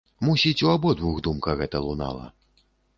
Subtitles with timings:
[0.27, 2.25] Мусіць, у абодвух думка гэта лунала.